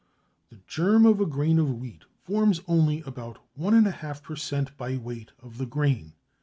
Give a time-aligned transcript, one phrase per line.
[0.49, 4.75] The germ of a grain of wheat forms only about 1½ per cent.
[4.75, 6.13] by weight of the grain.